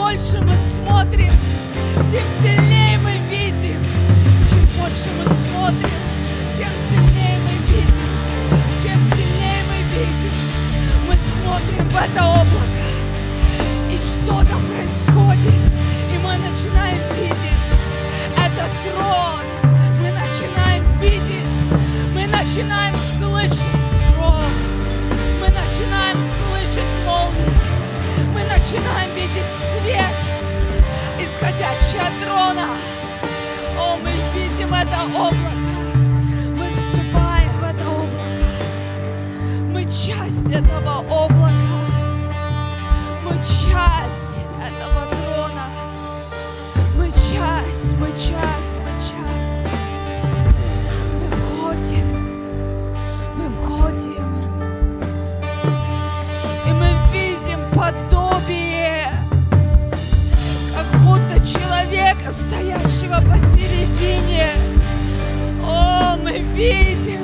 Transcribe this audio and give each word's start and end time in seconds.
больше 0.00 0.40
мы 0.40 0.56
смотрим, 0.74 1.32
тем 2.10 2.26
сильнее 2.40 2.98
мы 2.98 3.18
видим. 3.28 3.82
Чем 4.48 4.64
больше 4.78 5.10
мы 5.18 5.24
смотрим, 5.44 5.90
тем 6.56 6.72
сильнее 6.88 7.38
мы 7.44 7.54
видим. 7.68 8.80
Чем 8.82 9.04
сильнее 9.04 9.62
мы 9.68 9.78
видим, 9.92 10.34
мы 11.06 11.14
смотрим 11.42 11.86
в 11.86 11.96
это 11.96 12.24
облако. 12.24 12.82
И 13.92 13.98
что 13.98 14.42
там 14.48 14.64
происходит? 14.64 15.60
И 16.14 16.18
мы 16.18 16.38
начинаем 16.38 17.02
видеть 17.14 17.70
этот 18.36 18.70
трон. 18.82 19.44
Мы 20.00 20.10
начинаем 20.12 20.98
видеть, 20.98 21.58
мы 22.14 22.26
начинаем 22.26 22.94
слышать 23.18 23.92
гром. 24.16 24.40
Мы 25.40 25.48
начинаем 25.48 26.16
слышать 26.38 27.04
молнии. 27.04 27.79
Мы 28.32 28.44
начинаем 28.44 29.14
видеть 29.14 29.44
свет, 29.72 30.16
исходящий 31.18 32.00
от 32.00 32.24
трона. 32.24 32.76
О, 33.78 33.96
мы 33.96 34.10
видим 34.34 34.72
это 34.72 35.04
облако. 35.04 35.34
Мы 36.56 36.70
вступаем 36.70 37.52
в 37.58 37.64
это 37.64 37.88
облако. 37.88 38.38
Мы 39.72 39.84
часть 39.84 40.46
этого 40.50 40.98
облака. 41.10 41.52
Мы 43.24 43.36
часть 43.38 44.40
этого 44.60 45.06
трона. 45.06 45.66
Мы 46.96 47.10
часть, 47.10 47.96
мы 47.98 48.10
часть. 48.12 48.79
Человека, 62.20 62.32
стоящего 62.32 63.20
посередине. 63.28 64.52
О, 65.64 66.16
мы 66.16 66.38
видим, 66.38 67.20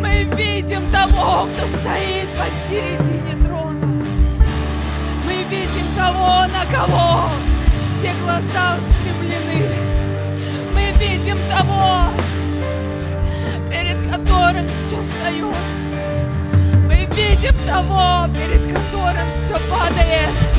мы 0.00 0.24
видим 0.36 0.90
того, 0.90 1.48
кто 1.52 1.66
стоит 1.66 2.28
посередине 2.36 3.42
трона. 3.42 3.86
Мы 5.24 5.44
видим 5.44 5.86
того, 5.96 6.46
на 6.46 6.64
кого 6.70 7.30
все 7.98 8.12
глаза 8.22 8.78
устремлены. 8.78 9.68
Мы 10.72 10.92
видим 10.98 11.38
того, 11.48 12.10
перед 13.70 14.02
которым 14.10 14.68
все 14.70 15.02
встает. 15.02 15.54
Мы 16.86 17.08
видим 17.14 17.54
того, 17.66 18.26
перед 18.34 18.62
которым 18.62 19.30
все 19.32 19.58
падает. 19.68 20.57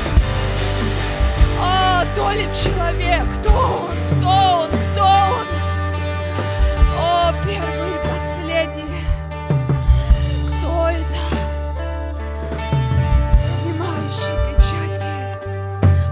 О, 1.61 2.05
то 2.15 2.31
ли 2.31 2.45
человек, 2.45 3.27
кто 3.39 3.51
он, 3.51 3.95
кто 4.17 4.29
он, 4.61 4.69
кто 4.69 5.03
он? 5.03 5.47
О, 6.97 7.33
первый 7.45 7.91
и 7.91 7.99
последний. 8.07 9.03
Кто 10.47 10.89
это? 10.89 11.19
Снимающий 13.43 14.37
печати, 14.47 15.09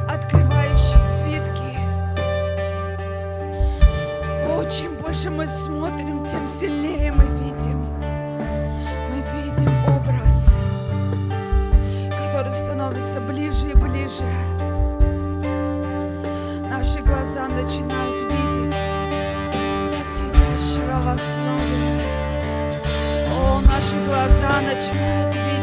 открывающий 0.10 1.02
свитки. 1.18 1.78
О, 4.50 4.64
чем 4.70 4.96
больше 4.98 5.30
мы 5.30 5.48
смотрим, 5.48 6.26
тем 6.26 6.46
сильнее 6.46 7.12
мы 7.14 7.26
видим. 7.40 7.80
Мы 9.10 9.24
видим 9.36 9.72
образ, 9.96 10.54
который 12.26 12.52
становится 12.52 13.22
ближе 13.22 13.70
и 13.70 13.74
ближе. 13.74 14.26
Наши 16.88 17.02
глаза 17.02 17.50
начинают 17.50 18.22
видеть 18.22 18.74
сидящего 20.08 21.02
во 21.02 21.18
славе. 21.18 22.08
О, 23.30 23.60
наши 23.60 23.98
глаза 24.06 24.62
начинают 24.62 25.36
видеть 25.36 25.57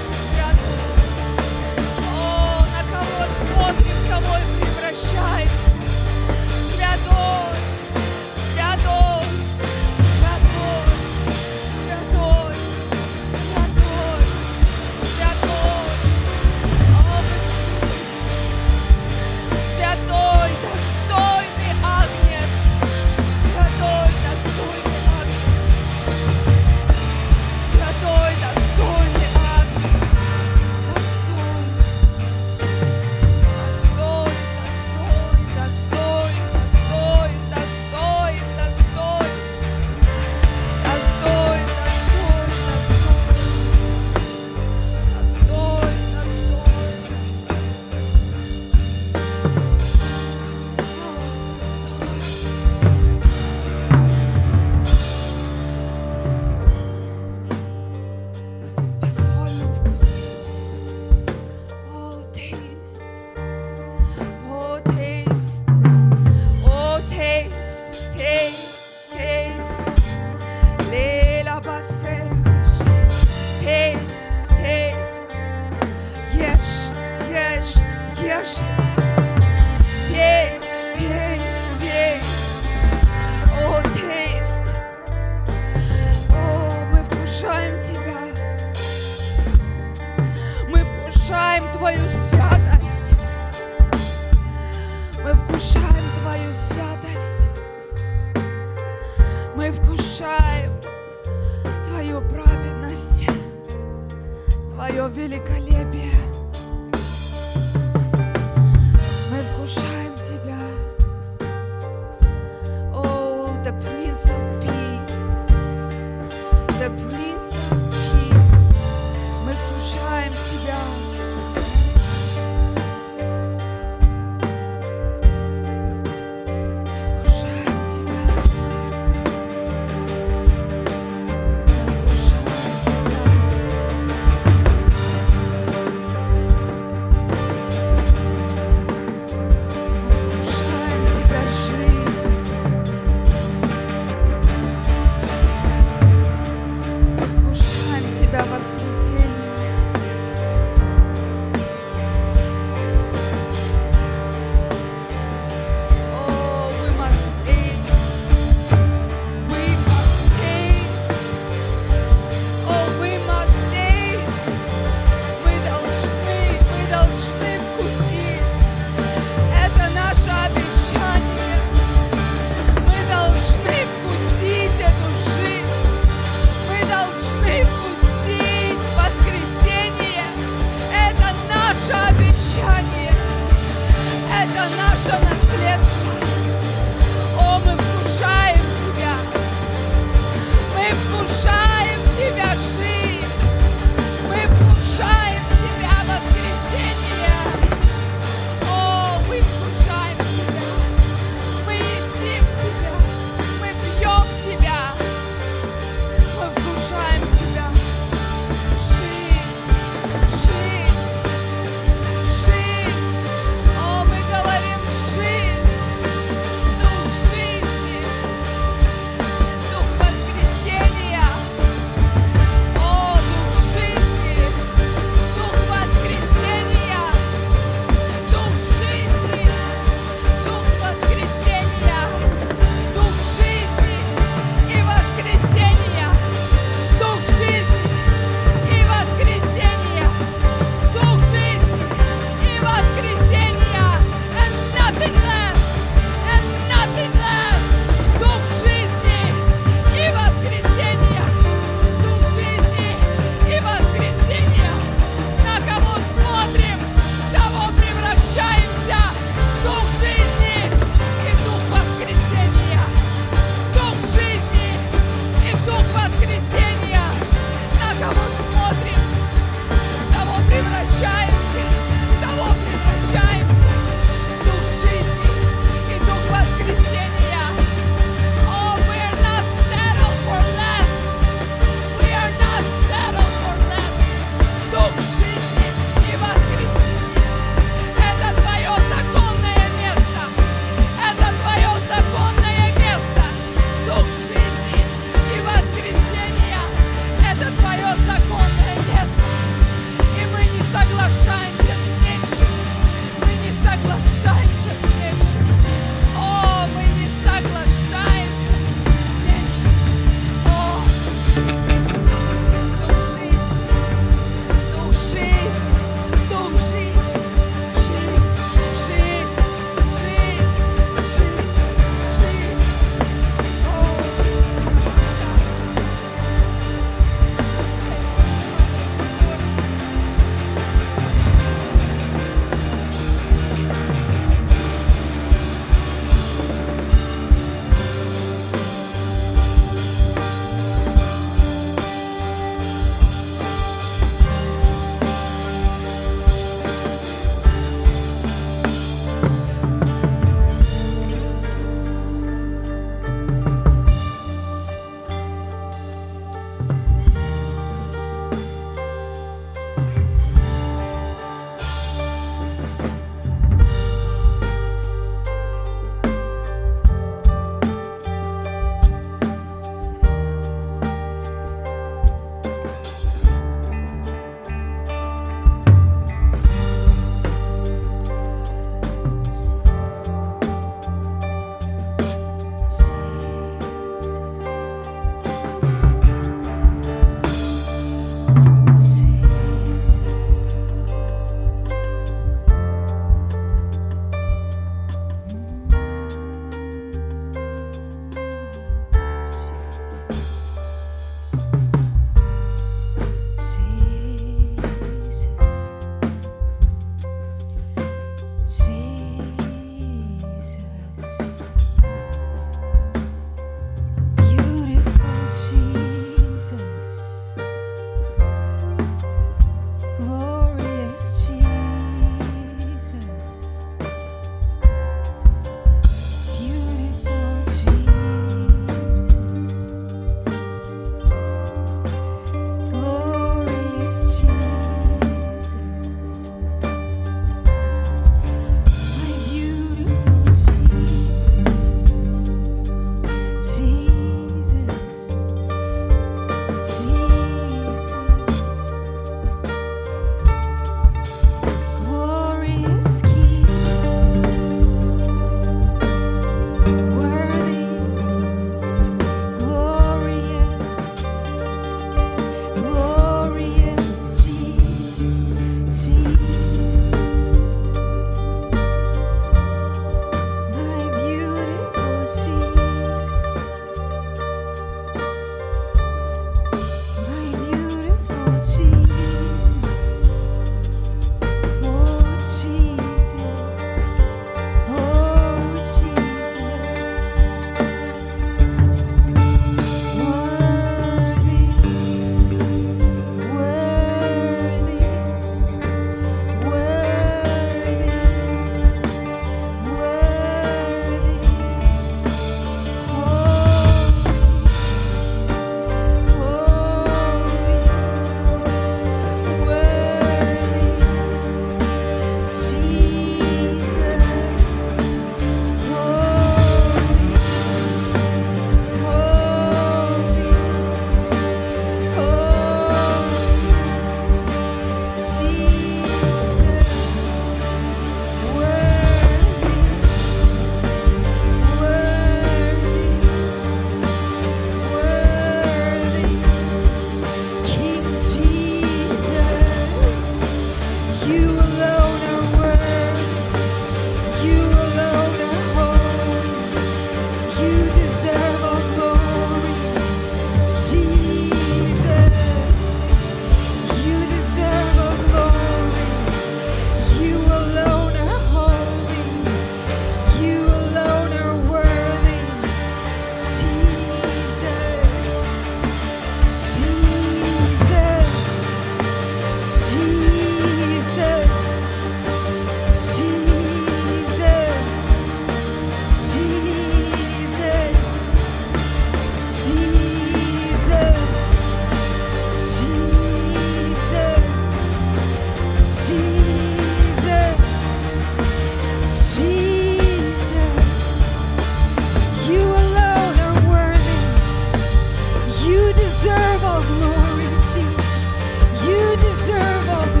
deserve 596.11 596.43
all 596.43 596.61
glory, 596.63 597.27
Jesus. 597.53 598.67
You 598.67 598.95
deserve 598.97 599.69
all 599.69 599.85
glory. 599.85 600.00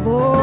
vou. 0.00 0.39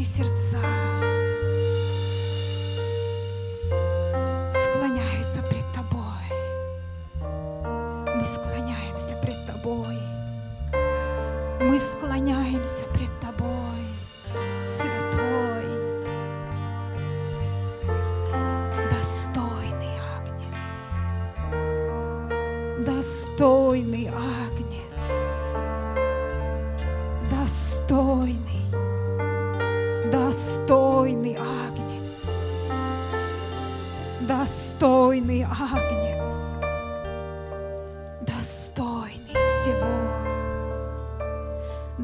Наши 0.00 0.12
сердца 0.12 0.39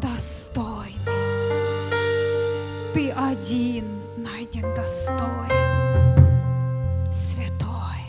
достойный. 0.06 0.94
Ты 2.94 3.10
один 3.10 4.02
найден 4.16 4.74
достойный, 4.74 5.50
Святой, 7.12 8.02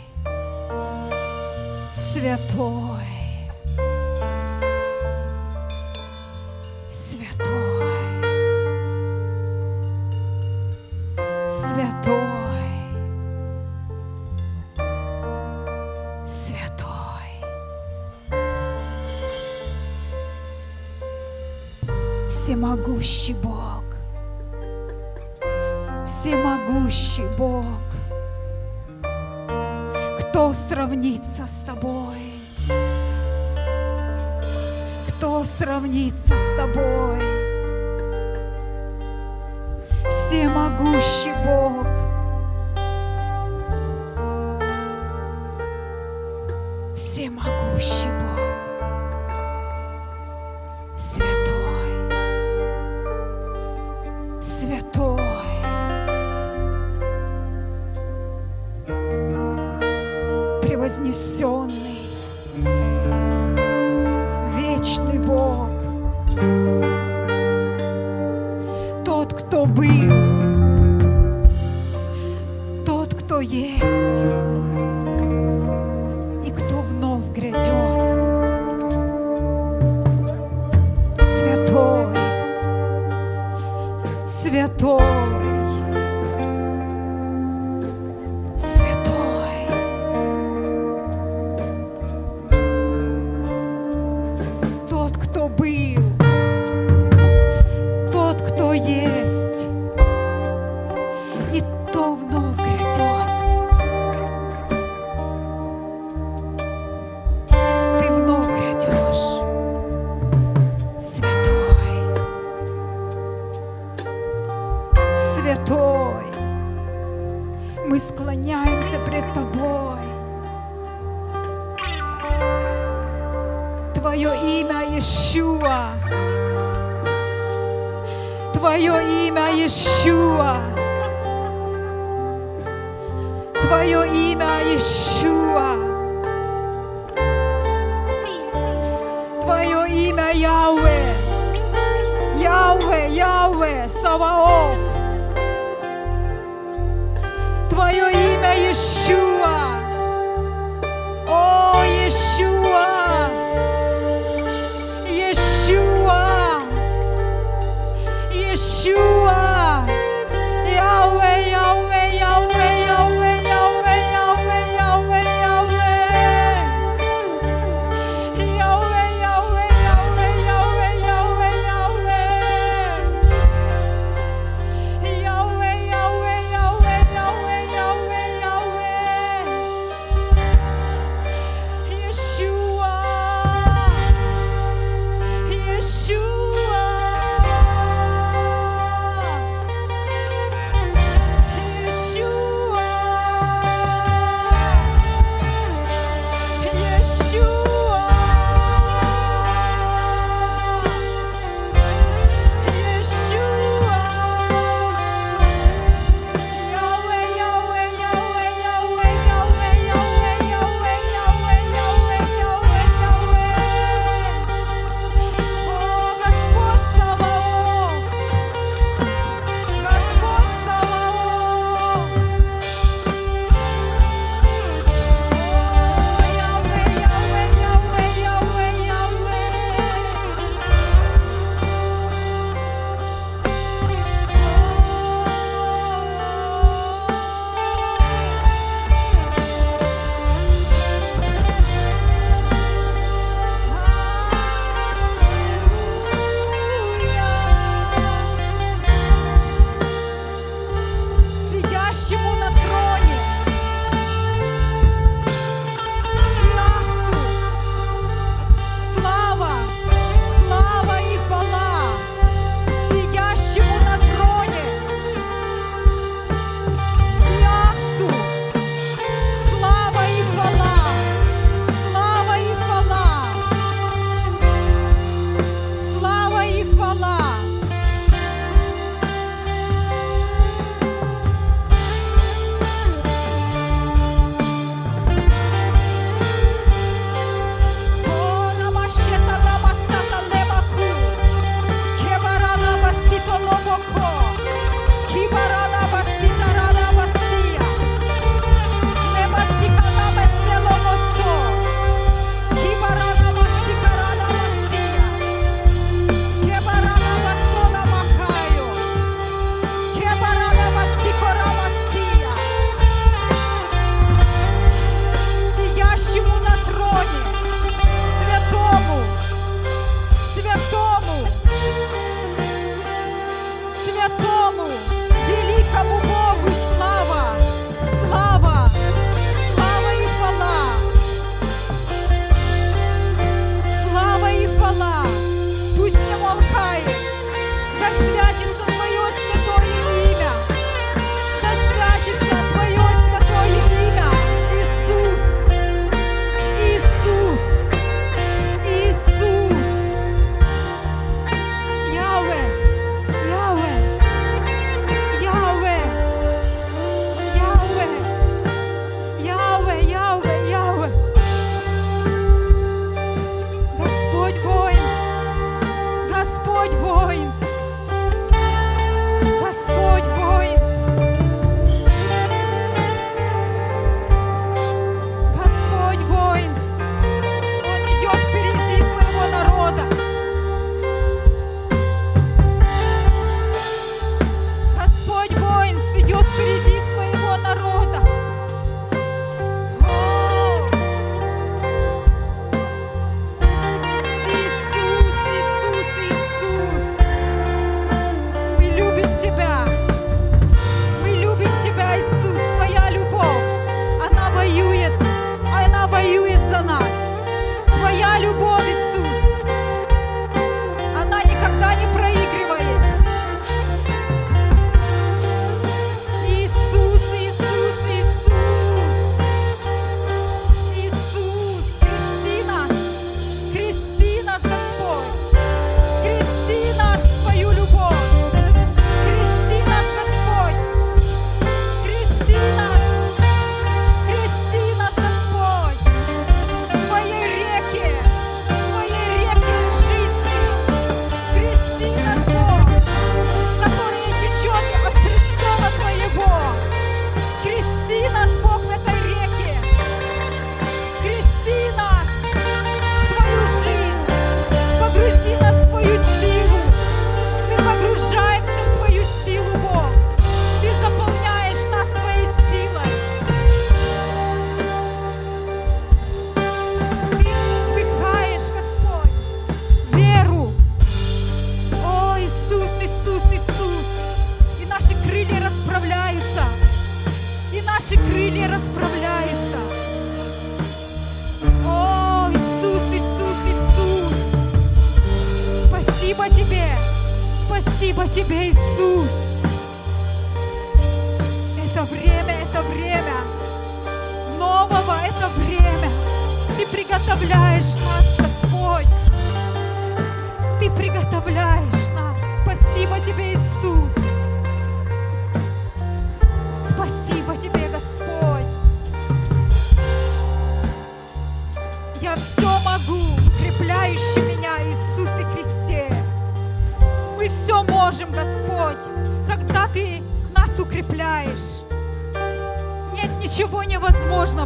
святой. 1.94 2.87
Сравнится 31.38 31.46
с 31.46 31.60
тобой? 31.64 32.16
Кто 35.08 35.44
сравнится 35.44 36.36
с 36.36 36.56
тобой? 36.56 37.20
Всемогущий 40.08 41.32
Бог. 41.44 41.67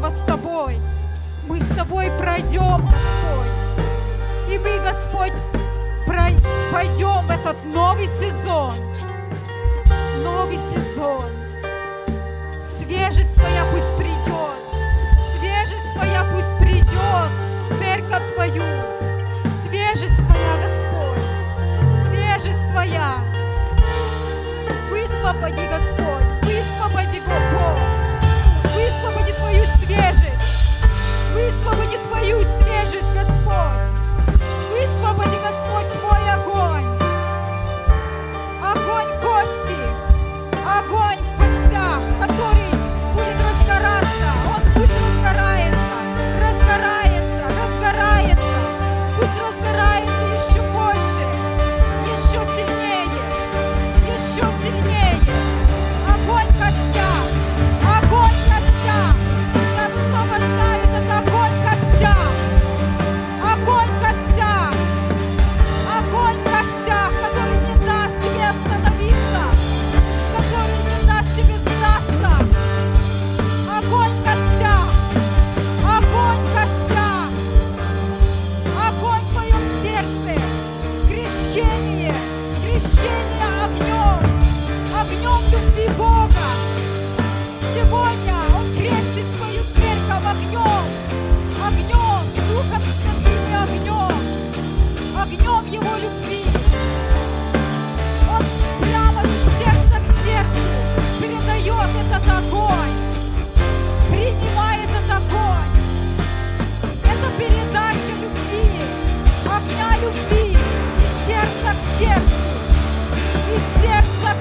слава 0.03 0.11
с 0.11 0.21
Тобой. 0.27 0.77
Мы 1.47 1.61
с 1.61 1.67
Тобой 1.77 2.11
пройдем, 2.19 2.89
Господь. 2.89 4.51
И 4.51 4.59
мы, 4.59 4.81
Господь, 4.81 5.33
пойдем 6.73 7.27
в 7.27 7.31
этот 7.31 7.57
новый 7.73 8.07
сезон. 8.07 8.73
Новый 10.25 10.59
сезон. 10.59 11.25
Свежесть 12.79 13.35
Твоя 13.35 13.65
пусть 13.73 13.97
придет. 13.97 14.59
Свежесть 15.39 15.93
Твоя 15.95 16.25
пусть 16.33 16.57
придет. 16.59 17.31
Церковь 17.79 18.35
Твою. 18.35 18.63
Свежесть 19.65 20.17
Твоя, 20.17 20.53
Господь. 20.63 21.23
Свежесть 22.07 22.69
Твоя. 22.71 23.19
Высвободи, 24.91 25.67
Господь. 25.69 26.02
огонь! 40.93 41.32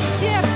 всех 0.01 0.50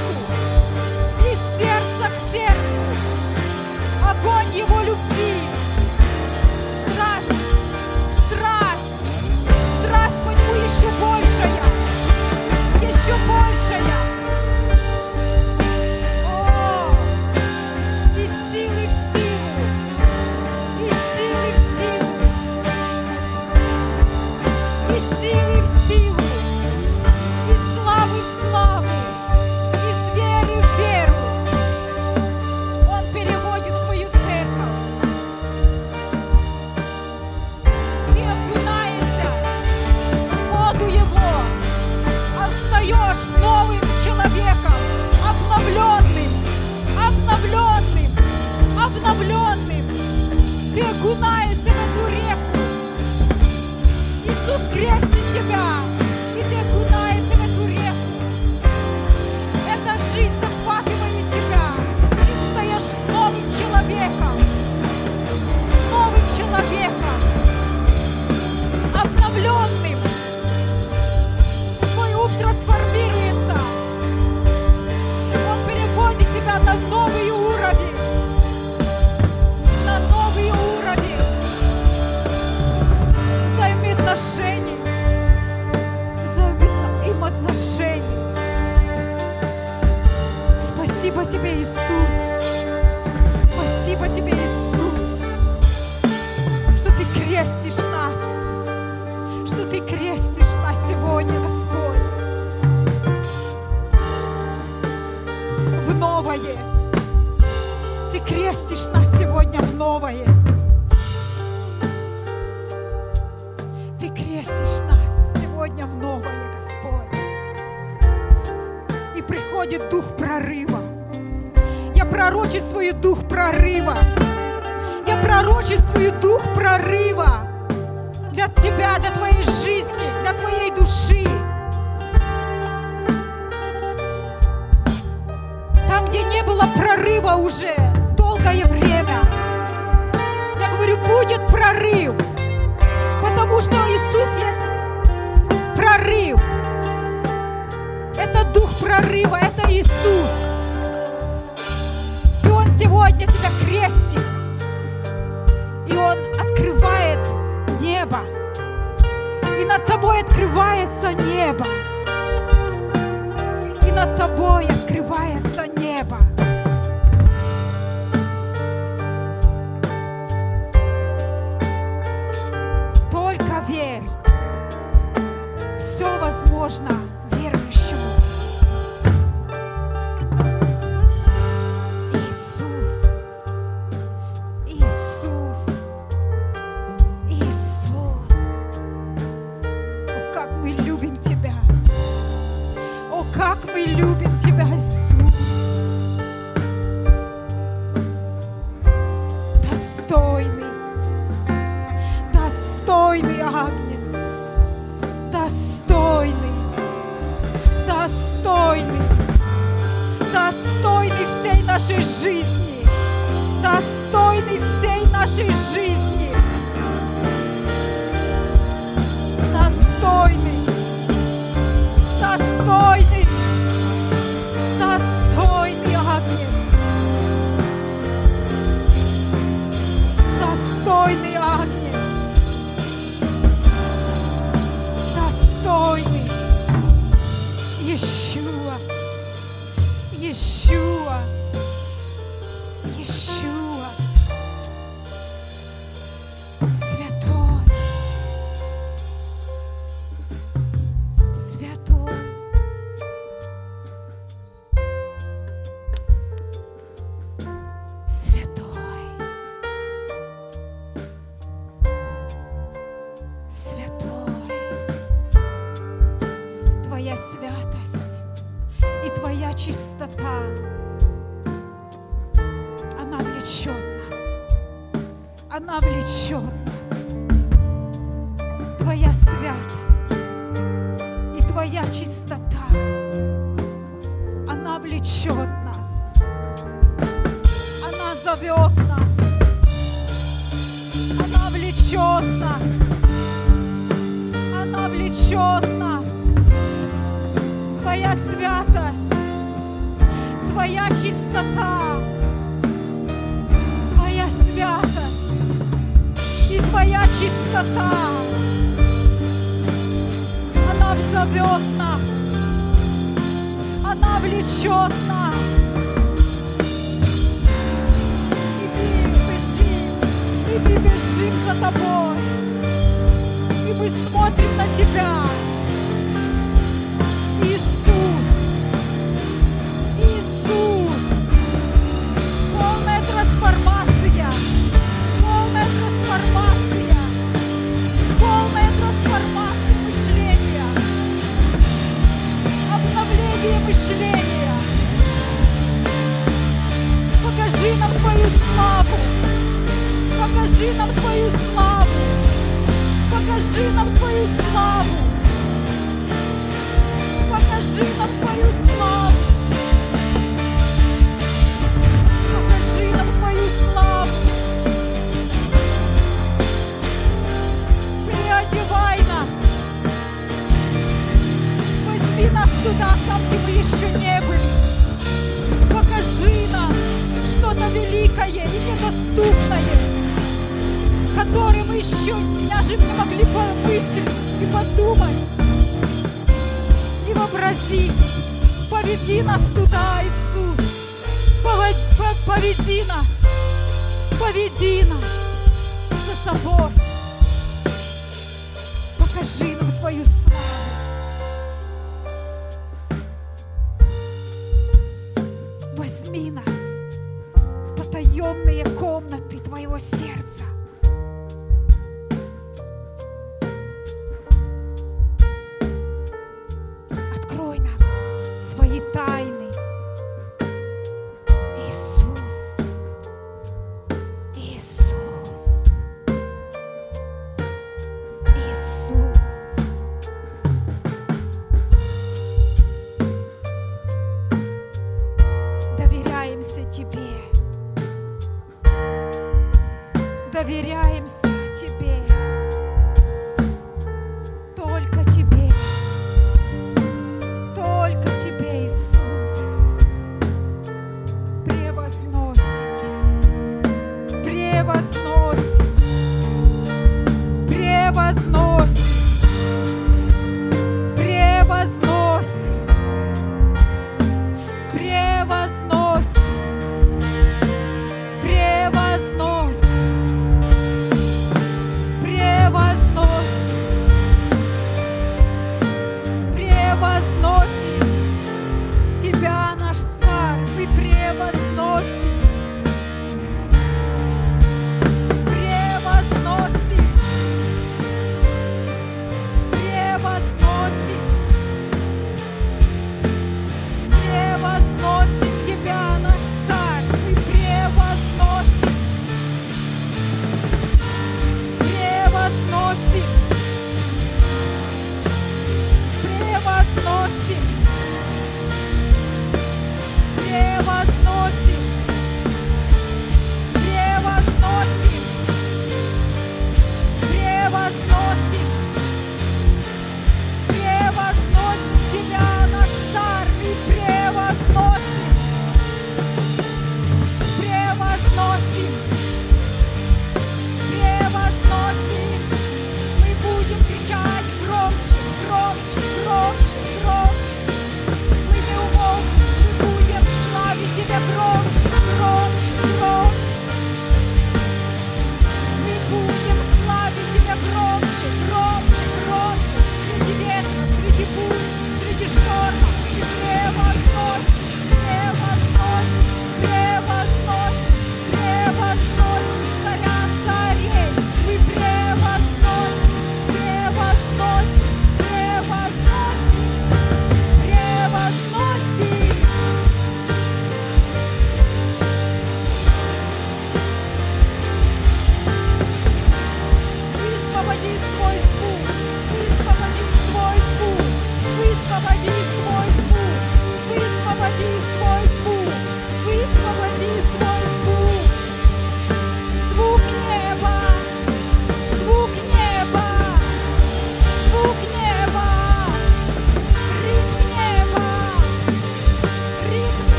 Sim. 246.62 246.95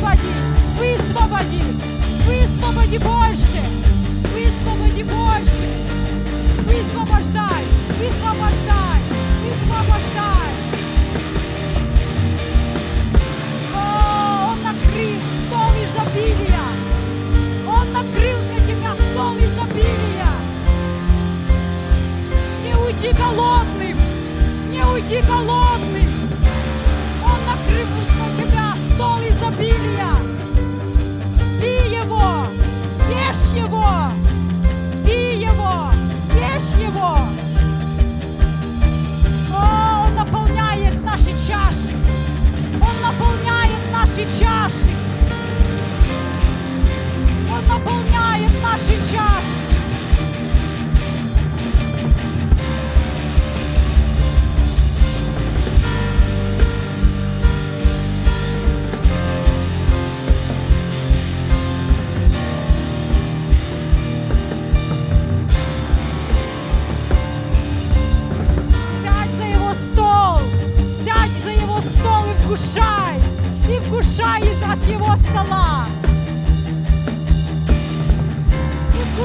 освободи, 0.00 0.32
высвободи, 0.78 1.62
высвободи 2.26 2.98
больше, 2.98 3.60
высвободи 4.32 5.02
больше, 5.02 5.68
высвобождай, 6.64 7.64
высвобождай, 7.98 9.00
высвобождай. 9.44 10.52
О, 13.74 14.52
он 14.52 14.62
накрыл 14.62 15.20
стол 15.46 15.72
изобилия, 15.84 16.66
он 17.66 17.92
накрыл 17.92 18.38
для 18.48 18.60
тебя 18.66 18.94
стол 18.94 19.36
изобилия. 19.36 20.32
Не 22.64 22.74
уйти 22.76 23.12
голодным, 23.16 23.98
не 24.72 24.82
уйти 24.82 25.20
голодным, 25.28 26.08
он 27.22 27.38
накрыл 27.44 28.19
чаши. 41.46 41.94
Он 42.80 43.00
наполняет 43.00 43.92
наши 43.92 44.24
чаши. 44.24 44.92
Он 47.50 47.66
наполняет 47.66 48.62
наши 48.62 48.94
чаши. 48.96 49.69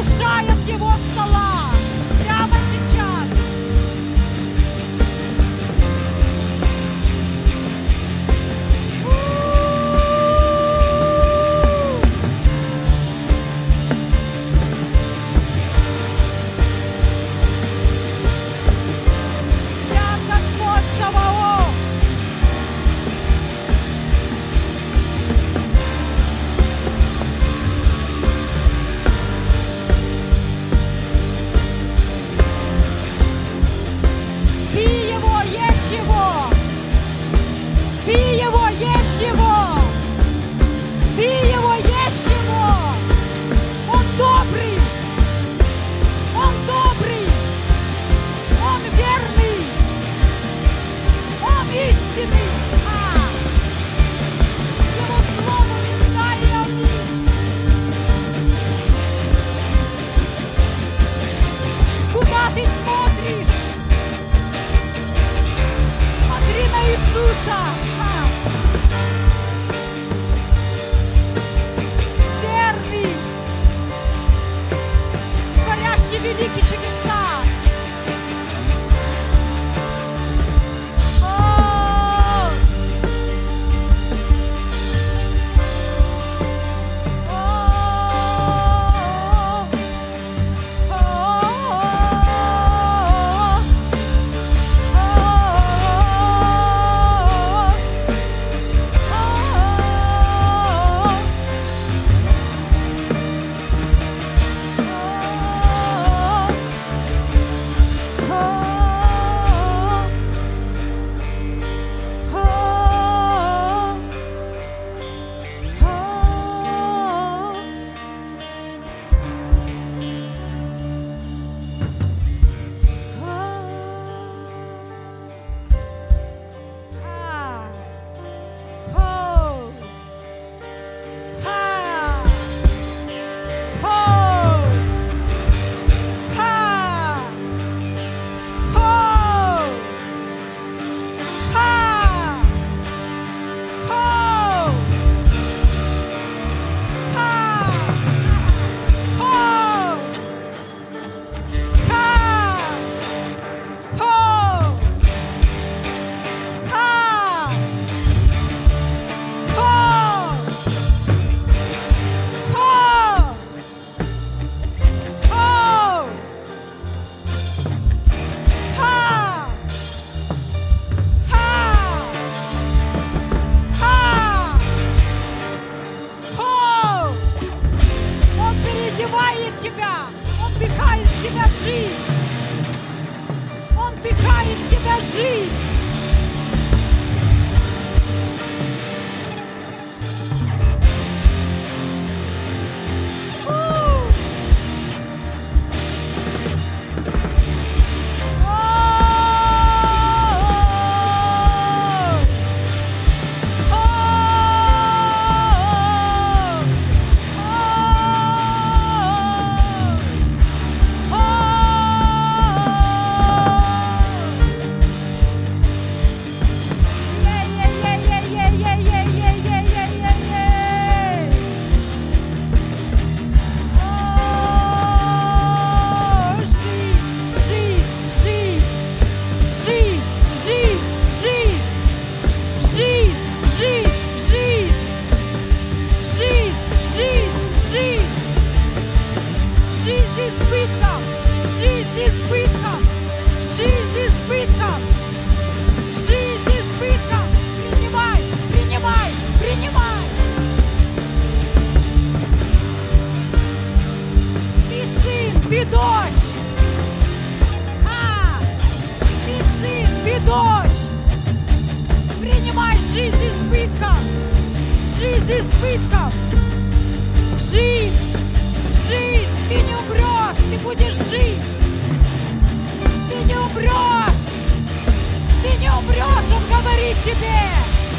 сокрушает 0.06 0.68
его 0.68 0.92
стола. 1.12 1.55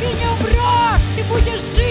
Ты 0.06 0.12
не 0.12 0.26
умрешь, 0.28 1.02
ты 1.16 1.24
будешь 1.24 1.74
жить. 1.74 1.85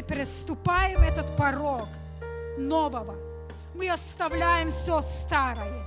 Мы 0.00 0.06
переступаем 0.06 1.02
этот 1.02 1.36
порог 1.36 1.86
нового. 2.56 3.16
Мы 3.74 3.90
оставляем 3.90 4.70
все 4.70 5.02
старое. 5.02 5.84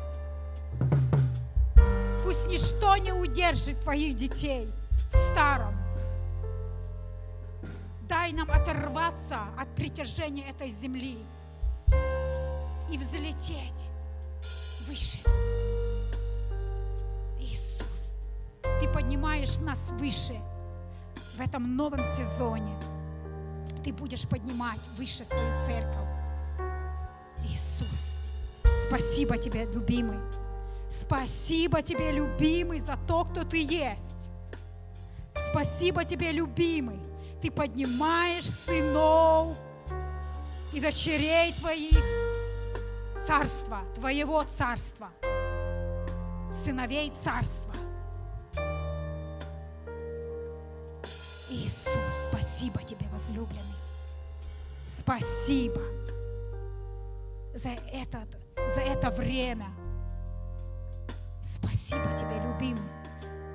Пусть 2.24 2.48
ничто 2.48 2.96
не 2.98 3.12
удержит 3.12 3.82
твоих 3.82 4.16
детей 4.16 4.72
в 5.12 5.16
старом. 5.32 5.74
Дай 8.08 8.34
нам 8.34 8.52
оторваться 8.52 9.40
от 9.60 9.68
притяжения 9.70 10.48
этой 10.48 10.70
земли 10.70 11.18
и 12.92 12.98
взлететь 13.00 13.90
выше. 14.88 15.18
Иисус, 17.40 18.20
Ты 18.80 18.88
поднимаешь 18.90 19.58
нас 19.58 19.90
выше– 19.98 20.36
в 21.36 21.42
этом 21.42 21.76
новом 21.76 22.04
сезоне 22.16 22.76
ты 23.84 23.92
будешь 23.92 24.28
поднимать 24.28 24.80
выше 24.98 25.26
свою 25.26 25.54
церковь. 25.66 26.08
Иисус, 27.46 28.18
спасибо 28.88 29.38
тебе, 29.38 29.66
любимый. 29.66 30.20
Спасибо 30.90 31.82
тебе, 31.82 32.12
любимый, 32.12 32.80
за 32.80 32.98
то, 33.08 33.26
кто 33.26 33.44
ты 33.44 33.58
есть. 33.64 34.30
Спасибо 35.36 36.06
тебе, 36.06 36.32
любимый. 36.32 37.00
Ты 37.42 37.52
поднимаешь 37.52 38.50
сынов 38.50 39.58
и 40.72 40.80
дочерей 40.80 41.54
твоих 41.54 41.98
царства, 43.28 43.82
твоего 43.96 44.44
царства, 44.44 45.10
сыновей 46.52 47.12
царства. 47.22 47.74
Иисус, 51.54 52.28
спасибо 52.30 52.82
тебе, 52.84 53.08
возлюбленный. 53.12 53.62
Спасибо 54.88 55.82
за, 57.54 57.70
этот, 57.92 58.38
за 58.68 58.82
это 58.82 59.12
время. 59.12 59.68
Спасибо 61.42 62.12
тебе, 62.14 62.42
любимый, 62.44 62.90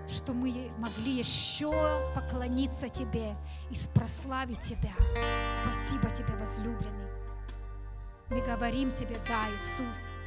что 0.09 0.33
мы 0.33 0.71
могли 0.79 1.19
еще 1.19 1.73
поклониться 2.15 2.89
тебе 2.89 3.35
и 3.71 3.77
прославить 3.95 4.61
тебя. 4.61 4.95
Спасибо 5.61 6.11
тебе, 6.11 6.35
возлюбленный. 6.37 7.09
Мы 8.31 8.41
говорим 8.43 8.93
тебе 8.93 9.19
да, 9.27 9.51
Иисус. 9.51 10.19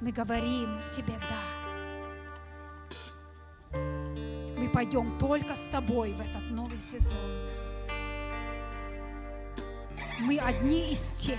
Мы 0.00 0.12
говорим 0.12 0.80
тебе 0.92 1.14
да. 1.18 1.60
Мы 4.58 4.68
пойдем 4.68 5.18
только 5.18 5.54
с 5.54 5.66
тобой 5.70 6.12
в 6.12 6.20
этот 6.20 6.49
новый 6.80 7.00
сезон. 7.00 7.20
Мы 10.20 10.38
одни 10.38 10.92
из 10.92 11.00
тех, 11.16 11.38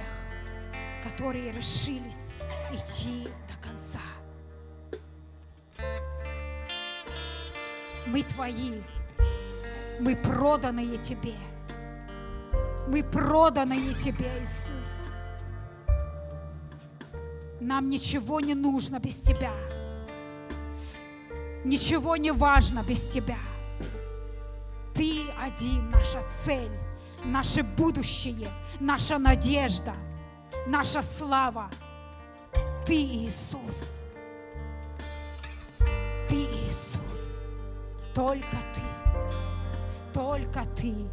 которые 1.03 1.51
решились 1.51 2.37
идти 2.71 3.27
до 3.47 3.67
конца. 3.67 3.99
Мы 8.07 8.23
твои, 8.23 8.81
мы 9.99 10.15
проданные 10.15 10.97
тебе. 10.97 11.35
Мы 12.87 13.03
проданные 13.03 13.93
тебе, 13.93 14.29
Иисус. 14.41 15.11
Нам 17.59 17.89
ничего 17.89 18.39
не 18.39 18.55
нужно 18.55 18.99
без 18.99 19.19
тебя. 19.19 19.53
Ничего 21.63 22.17
не 22.17 22.31
важно 22.31 22.83
без 22.83 23.11
Тебя. 23.11 23.37
Ты 24.93 25.29
один, 25.39 25.89
наша 25.91 26.21
цель, 26.21 26.71
наше 27.23 27.63
будущее, 27.63 28.47
наша 28.79 29.17
надежда, 29.17 29.93
наша 30.67 31.01
слава. 31.01 31.69
Ты 32.85 32.95
Иисус. 32.95 34.01
Ты 36.27 36.35
Иисус. 36.35 37.41
Только 38.13 38.57
Ты. 38.73 38.81
Только 40.13 40.65
Ты. 40.75 41.09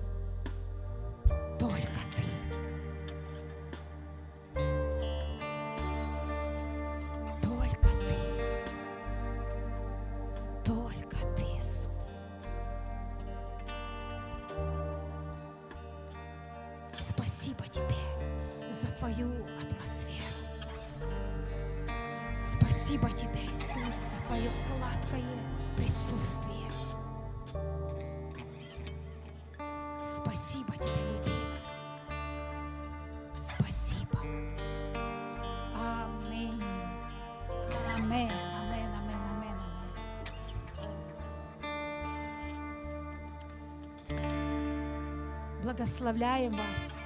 Благословляем 46.08 46.52
вас, 46.52 47.04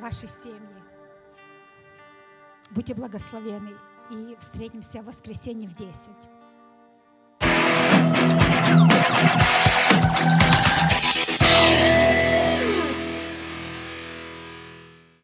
ваши 0.00 0.26
семьи. 0.26 0.82
Будьте 2.72 2.92
благословены 2.92 3.70
и 4.10 4.36
встретимся 4.40 5.00
в 5.00 5.04
воскресенье 5.04 5.68
в 5.68 5.76
10. 5.76 6.10